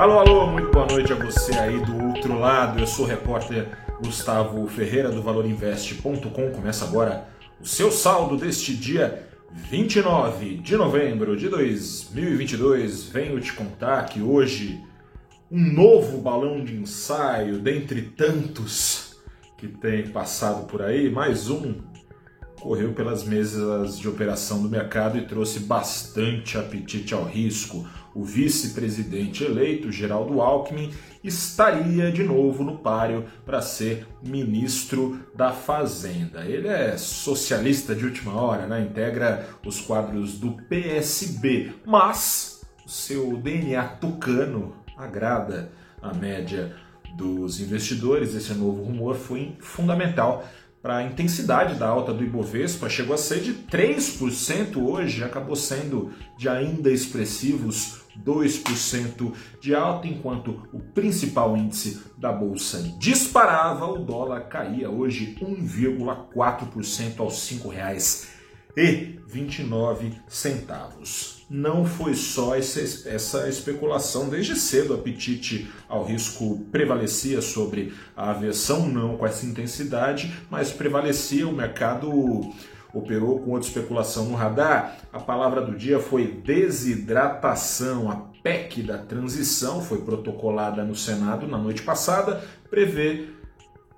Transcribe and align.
Alô, 0.00 0.18
alô, 0.18 0.46
muito 0.46 0.70
boa 0.70 0.86
noite 0.86 1.12
a 1.12 1.14
você 1.14 1.52
aí 1.58 1.78
do 1.78 2.06
outro 2.06 2.38
lado. 2.38 2.80
Eu 2.80 2.86
sou 2.86 3.04
o 3.04 3.08
repórter 3.08 3.68
Gustavo 4.02 4.66
Ferreira 4.66 5.10
do 5.10 5.22
ValorInvest.com. 5.22 6.52
Começa 6.52 6.86
agora 6.86 7.28
o 7.60 7.66
seu 7.66 7.92
saldo 7.92 8.38
deste 8.38 8.74
dia 8.74 9.28
29 9.52 10.56
de 10.56 10.74
novembro 10.74 11.36
de 11.36 11.50
2022. 11.50 13.10
Venho 13.10 13.38
te 13.42 13.52
contar 13.52 14.06
que 14.06 14.22
hoje 14.22 14.82
um 15.52 15.70
novo 15.70 16.16
balão 16.16 16.64
de 16.64 16.76
ensaio, 16.76 17.58
dentre 17.58 18.00
tantos 18.00 19.18
que 19.58 19.68
tem 19.68 20.08
passado 20.08 20.66
por 20.66 20.80
aí, 20.80 21.10
mais 21.10 21.50
um 21.50 21.74
correu 22.60 22.92
pelas 22.92 23.24
mesas 23.24 23.98
de 23.98 24.06
operação 24.06 24.62
do 24.62 24.68
mercado 24.68 25.18
e 25.18 25.26
trouxe 25.26 25.60
bastante 25.60 26.58
apetite 26.58 27.14
ao 27.14 27.24
risco. 27.24 27.86
O 28.14 28.22
vice-presidente 28.22 29.44
eleito, 29.44 29.90
Geraldo 29.90 30.40
Alckmin, 30.40 30.92
estaria 31.24 32.10
de 32.12 32.22
novo 32.22 32.62
no 32.62 32.78
páreo 32.78 33.24
para 33.46 33.62
ser 33.62 34.06
ministro 34.22 35.20
da 35.34 35.52
Fazenda. 35.52 36.44
Ele 36.44 36.68
é 36.68 36.96
socialista 36.96 37.94
de 37.94 38.04
última 38.04 38.34
hora, 38.34 38.66
né? 38.66 38.82
integra 38.82 39.48
os 39.64 39.80
quadros 39.80 40.38
do 40.38 40.52
PSB, 40.68 41.72
mas 41.86 42.62
o 42.84 42.88
seu 42.88 43.36
DNA 43.36 43.82
tucano 44.00 44.74
agrada 44.96 45.70
a 46.02 46.12
média 46.12 46.74
dos 47.16 47.60
investidores. 47.60 48.34
Esse 48.34 48.52
novo 48.54 48.82
rumor 48.82 49.14
foi 49.14 49.56
fundamental 49.60 50.44
para 50.82 50.96
a 50.96 51.04
intensidade 51.04 51.78
da 51.78 51.86
alta 51.86 52.12
do 52.12 52.24
Ibovespa, 52.24 52.88
chegou 52.88 53.14
a 53.14 53.18
ser 53.18 53.40
de 53.40 53.52
3% 53.52 54.76
hoje, 54.76 55.22
acabou 55.22 55.54
sendo 55.54 56.10
de 56.38 56.48
ainda 56.48 56.90
expressivos 56.90 58.00
2% 58.24 59.32
de 59.60 59.74
alta, 59.74 60.08
enquanto 60.08 60.66
o 60.72 60.80
principal 60.80 61.54
índice 61.56 62.02
da 62.16 62.32
bolsa 62.32 62.78
disparava, 62.98 63.84
o 63.86 63.98
dólar 63.98 64.48
caía 64.48 64.90
hoje 64.90 65.36
1,4% 65.40 67.20
aos 67.20 67.50
R$ 67.50 67.58
5,29 68.76 71.39
não 71.50 71.84
foi 71.84 72.14
só 72.14 72.54
essa, 72.54 73.48
especulação. 73.48 74.28
Desde 74.28 74.54
cedo, 74.54 74.92
o 74.92 74.94
apetite 74.94 75.68
ao 75.88 76.04
risco 76.04 76.64
prevalecia 76.70 77.42
sobre 77.42 77.92
a 78.16 78.30
aversão, 78.30 78.88
não 78.88 79.16
com 79.16 79.26
essa 79.26 79.44
intensidade, 79.44 80.32
mas 80.48 80.70
prevalecia 80.70 81.48
o 81.48 81.52
mercado 81.52 82.08
operou 82.92 83.40
com 83.40 83.50
outra 83.50 83.68
especulação 83.68 84.26
no 84.26 84.36
radar. 84.36 84.98
A 85.12 85.18
palavra 85.18 85.60
do 85.60 85.76
dia 85.76 85.98
foi 85.98 86.26
desidratação. 86.26 88.08
A 88.08 88.16
PEC 88.42 88.82
da 88.82 88.98
transição 88.98 89.82
foi 89.82 89.98
protocolada 90.02 90.84
no 90.84 90.94
Senado 90.94 91.48
na 91.48 91.58
noite 91.58 91.82
passada, 91.82 92.44
prevê 92.70 93.26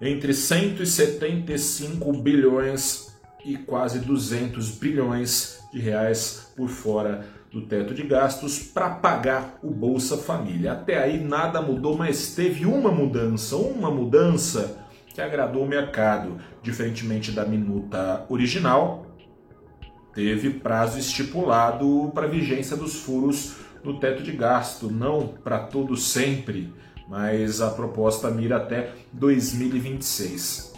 entre 0.00 0.32
175 0.34 2.12
bilhões 2.14 3.12
e 3.44 3.56
quase 3.56 3.98
200 4.00 4.70
bilhões 4.72 5.60
de 5.72 5.78
reais 5.80 6.52
por 6.56 6.68
fora 6.68 7.24
do 7.52 7.60
teto 7.60 7.92
de 7.92 8.02
gastos 8.02 8.58
para 8.58 8.88
pagar 8.90 9.58
o 9.62 9.70
Bolsa 9.70 10.16
Família. 10.16 10.72
Até 10.72 11.02
aí 11.02 11.22
nada 11.22 11.60
mudou, 11.60 11.96
mas 11.96 12.34
teve 12.34 12.64
uma 12.64 12.90
mudança, 12.90 13.56
uma 13.56 13.90
mudança 13.90 14.78
que 15.12 15.20
agradou 15.20 15.64
o 15.64 15.68
mercado, 15.68 16.38
diferentemente 16.62 17.30
da 17.30 17.44
minuta 17.44 18.24
original, 18.30 19.06
teve 20.14 20.50
prazo 20.50 20.98
estipulado 20.98 22.10
para 22.14 22.26
vigência 22.26 22.76
dos 22.76 22.94
furos 22.94 23.56
no 23.84 24.00
teto 24.00 24.22
de 24.22 24.32
gasto, 24.32 24.90
não 24.90 25.26
para 25.26 25.58
todo 25.58 25.96
sempre, 25.96 26.72
mas 27.08 27.60
a 27.60 27.70
proposta 27.70 28.30
mira 28.30 28.56
até 28.56 28.92
2026. 29.12 30.71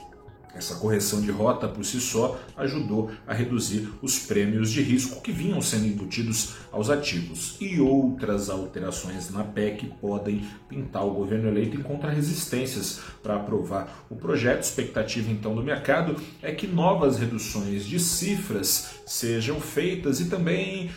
Essa 0.55 0.77
correção 0.77 1.21
de 1.21 1.31
rota 1.31 1.67
por 1.67 1.85
si 1.85 2.01
só 2.01 2.39
ajudou 2.57 3.11
a 3.27 3.35
reduzir 3.35 3.89
os 4.01 4.19
prêmios 4.19 4.71
de 4.71 4.83
risco 4.83 5.21
que 5.21 5.33
vinham 5.33 5.61
sendo 5.61 5.87
embutidos 5.87 6.55
aos 6.71 6.91
ativos. 6.91 7.57
E 7.61 7.81
outras 7.81 8.49
alterações 8.49 9.31
na 9.31 9.43
PEC 9.43 9.87
podem 10.01 10.45
pintar 10.69 11.05
o 11.05 11.13
governo 11.13 11.49
eleito 11.49 11.77
em 11.77 11.83
contra-resistências 11.83 13.01
para 13.23 13.37
aprovar 13.37 14.07
o 14.09 14.15
projeto. 14.15 14.63
Expectativa 14.63 15.31
então 15.31 15.55
do 15.55 15.63
mercado 15.63 16.17
é 16.41 16.53
que 16.53 16.67
novas 16.67 17.19
reduções 17.19 17.85
de 17.85 17.99
cifras 17.99 19.01
sejam 19.07 19.61
feitas 19.61 20.21
e 20.21 20.27
também 20.27 20.91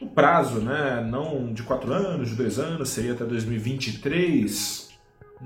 no 0.00 0.08
prazo, 0.08 0.60
né? 0.60 1.06
não 1.08 1.52
de 1.52 1.62
quatro 1.62 1.92
anos, 1.92 2.30
de 2.30 2.34
dois 2.34 2.58
anos, 2.58 2.90
seria 2.90 3.12
até 3.12 3.24
2023 3.24 4.93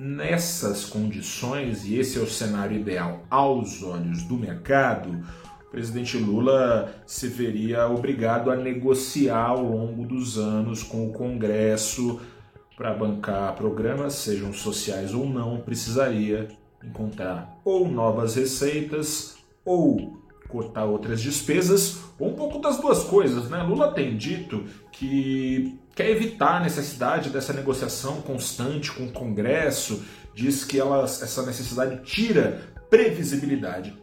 Nessas 0.01 0.85
condições, 0.85 1.85
e 1.85 1.97
esse 1.97 2.21
é 2.21 2.23
o 2.23 2.31
cenário 2.31 2.79
ideal 2.79 3.25
aos 3.29 3.83
olhos 3.83 4.23
do 4.23 4.37
mercado, 4.37 5.11
o 5.67 5.71
presidente 5.73 6.17
Lula 6.17 6.95
se 7.05 7.27
veria 7.27 7.89
obrigado 7.89 8.49
a 8.53 8.55
negociar 8.55 9.47
ao 9.47 9.65
longo 9.65 10.07
dos 10.07 10.39
anos 10.39 10.85
com 10.85 11.09
o 11.09 11.13
Congresso 11.13 12.21
para 12.77 12.95
bancar 12.95 13.57
programas, 13.57 14.13
sejam 14.15 14.53
sociais 14.53 15.13
ou 15.13 15.29
não, 15.29 15.63
precisaria 15.63 16.47
encontrar 16.85 17.59
ou 17.65 17.89
novas 17.89 18.37
receitas 18.37 19.37
ou 19.65 20.23
cortar 20.49 20.85
outras 20.85 21.21
despesas, 21.21 21.99
ou 22.19 22.31
um 22.31 22.35
pouco 22.35 22.59
das 22.59 22.79
duas 22.79 23.05
coisas. 23.05 23.49
Né? 23.49 23.63
Lula 23.63 23.93
tem 23.93 24.17
dito 24.17 24.65
que 24.91 25.79
quer 25.95 26.11
evitar 26.11 26.57
a 26.57 26.61
necessidade 26.61 27.31
dessa 27.31 27.53
negociação 27.53 28.21
constante 28.23 28.91
com 28.91 29.05
o 29.05 29.13
Congresso, 29.13 30.03
diz 30.35 30.65
que 30.65 30.79
ela, 30.79 31.05
essa 31.05 31.45
necessidade 31.45 32.03
tira 32.03 32.63
previsibilidade. 32.89 33.97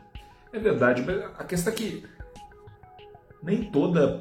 É 0.52 0.60
verdade, 0.60 1.04
mas 1.06 1.24
a 1.38 1.44
questão 1.44 1.74
é 1.74 1.76
que 1.76 2.04
nem 3.46 3.64
toda 3.64 4.20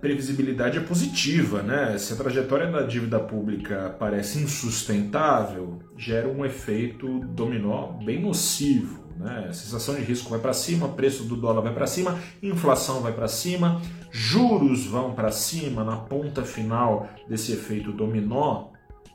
previsibilidade 0.00 0.78
é 0.78 0.80
positiva, 0.80 1.60
né? 1.60 1.98
Se 1.98 2.12
a 2.12 2.16
trajetória 2.16 2.70
da 2.70 2.82
dívida 2.82 3.18
pública 3.18 3.96
parece 3.98 4.38
insustentável, 4.38 5.80
gera 5.96 6.28
um 6.28 6.44
efeito 6.44 7.18
dominó 7.18 7.88
bem 8.04 8.20
nocivo. 8.20 9.00
Né? 9.16 9.46
A 9.50 9.52
sensação 9.52 9.96
de 9.96 10.02
risco 10.02 10.30
vai 10.30 10.38
para 10.38 10.52
cima, 10.52 10.88
preço 10.88 11.24
do 11.24 11.36
dólar 11.36 11.62
vai 11.62 11.74
para 11.74 11.86
cima, 11.88 12.16
inflação 12.40 13.00
vai 13.00 13.12
para 13.12 13.26
cima, 13.26 13.82
juros 14.08 14.86
vão 14.86 15.14
para 15.14 15.32
cima 15.32 15.82
na 15.82 15.96
ponta 15.96 16.44
final 16.44 17.08
desse 17.28 17.52
efeito 17.52 17.92
dominó. 17.92 18.68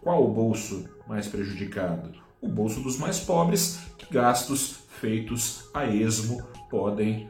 Qual 0.03 0.21
o 0.23 0.33
bolso 0.33 0.83
mais 1.07 1.27
prejudicado? 1.27 2.11
O 2.41 2.49
bolso 2.49 2.81
dos 2.81 2.99
mais 2.99 3.21
pobres, 3.21 3.79
que 3.97 4.13
gastos 4.13 4.81
feitos 4.99 5.69
a 5.73 5.85
esmo 5.85 6.43
podem 6.69 7.29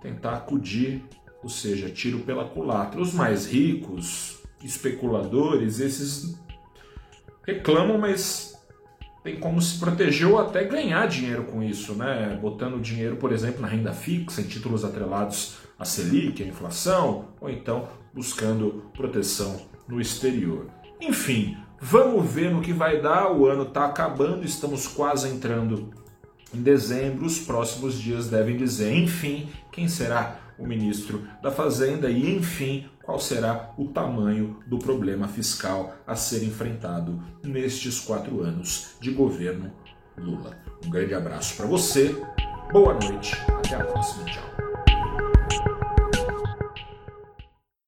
tentar 0.00 0.36
acudir, 0.36 1.04
ou 1.42 1.48
seja, 1.48 1.88
tiro 1.88 2.20
pela 2.20 2.44
culatra. 2.44 3.00
Os 3.00 3.12
mais 3.12 3.46
ricos, 3.46 4.38
especuladores, 4.62 5.80
esses 5.80 6.38
reclamam, 7.46 7.98
mas 7.98 8.50
tem 9.22 9.38
como 9.38 9.60
se 9.60 9.78
proteger 9.78 10.28
ou 10.28 10.38
até 10.38 10.64
ganhar 10.64 11.06
dinheiro 11.06 11.44
com 11.44 11.62
isso, 11.62 11.94
né? 11.94 12.38
Botando 12.40 12.80
dinheiro, 12.80 13.16
por 13.16 13.32
exemplo, 13.32 13.60
na 13.60 13.68
renda 13.68 13.92
fixa, 13.92 14.40
em 14.40 14.44
títulos 14.44 14.84
atrelados 14.84 15.56
à 15.78 15.84
Selic, 15.84 16.42
à 16.42 16.46
inflação, 16.46 17.28
ou 17.40 17.50
então 17.50 17.88
buscando 18.14 18.84
proteção 18.94 19.60
no 19.86 20.00
exterior. 20.00 20.66
Enfim, 21.00 21.56
vamos 21.80 22.30
ver 22.30 22.50
no 22.50 22.62
que 22.62 22.72
vai 22.72 23.00
dar. 23.00 23.30
O 23.32 23.46
ano 23.46 23.64
está 23.64 23.86
acabando, 23.86 24.44
estamos 24.44 24.86
quase 24.86 25.28
entrando 25.28 25.90
em 26.54 26.62
dezembro. 26.62 27.26
Os 27.26 27.38
próximos 27.38 28.00
dias 28.00 28.28
devem 28.28 28.56
dizer, 28.56 28.94
enfim, 28.94 29.48
quem 29.70 29.86
será 29.86 30.39
o 30.60 30.66
ministro 30.66 31.26
da 31.42 31.50
Fazenda 31.50 32.10
e, 32.10 32.36
enfim, 32.36 32.88
qual 33.02 33.18
será 33.18 33.72
o 33.76 33.88
tamanho 33.88 34.60
do 34.66 34.78
problema 34.78 35.26
fiscal 35.26 35.94
a 36.06 36.14
ser 36.14 36.44
enfrentado 36.44 37.20
nestes 37.42 37.98
quatro 37.98 38.42
anos 38.42 38.94
de 39.00 39.10
governo 39.10 39.72
Lula. 40.16 40.56
Um 40.84 40.90
grande 40.90 41.14
abraço 41.14 41.56
para 41.56 41.66
você, 41.66 42.14
boa 42.70 42.94
noite, 42.94 43.34
até 43.48 43.74
a 43.74 43.84
próxima, 43.84 44.24
tchau. 44.26 44.59